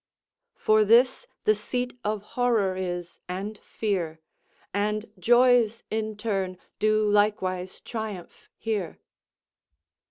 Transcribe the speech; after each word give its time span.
"For 0.55 0.83
this 0.83 1.27
the 1.43 1.53
seat 1.53 1.99
of 2.03 2.23
horror 2.33 2.75
is 2.75 3.19
and 3.29 3.59
fear, 3.59 4.19
And 4.73 5.05
joys 5.19 5.83
in 5.91 6.17
turn 6.17 6.57
do 6.79 7.07
likewise 7.07 7.79
triumph 7.81 8.49
here." 8.57 8.97